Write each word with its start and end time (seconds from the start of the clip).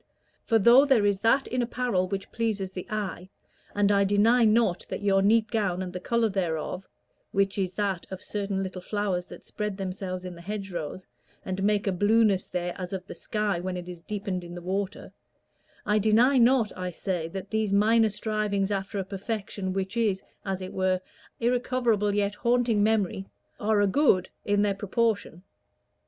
For 0.45 0.57
though 0.57 0.83
there 0.83 1.05
is 1.05 1.19
that 1.19 1.45
in 1.45 1.61
apparel 1.61 2.07
which 2.07 2.31
pleases 2.31 2.71
the 2.71 2.87
eye, 2.89 3.29
and 3.75 3.91
I 3.91 4.03
deny 4.03 4.45
not 4.45 4.83
that 4.89 5.03
your 5.03 5.21
neat 5.21 5.51
gown 5.51 5.83
and 5.83 5.93
the 5.93 5.99
color 5.99 6.27
thereof 6.27 6.87
which 7.31 7.59
is 7.59 7.73
that 7.73 8.07
of 8.09 8.19
certain 8.23 8.63
little 8.63 8.81
flowers 8.81 9.27
that 9.27 9.45
spread 9.45 9.77
themselves 9.77 10.25
in 10.25 10.33
the 10.33 10.41
hedgerows, 10.41 11.05
and 11.45 11.61
make 11.61 11.85
a 11.85 11.91
blueness 11.91 12.47
there 12.47 12.73
as 12.79 12.93
of 12.93 13.05
the 13.05 13.13
sky 13.13 13.59
when 13.59 13.77
it 13.77 13.87
is 13.87 14.01
deepened 14.01 14.43
in 14.43 14.55
the 14.55 14.61
water 14.63 15.13
I 15.85 15.99
deny 15.99 16.39
not, 16.39 16.75
I 16.75 16.89
say, 16.89 17.27
that 17.27 17.51
these 17.51 17.71
minor 17.71 18.09
strivings 18.09 18.71
after 18.71 18.97
a 18.97 19.03
perfection 19.03 19.71
which 19.71 19.95
is, 19.95 20.23
as 20.43 20.63
it 20.63 20.73
were, 20.73 20.95
an 20.95 20.99
irrecoverable 21.41 22.15
yet 22.15 22.33
haunting 22.33 22.81
memory, 22.81 23.27
are 23.59 23.79
a 23.81 23.85
good 23.85 24.31
in 24.45 24.63
their 24.63 24.73
proportion. 24.73 25.43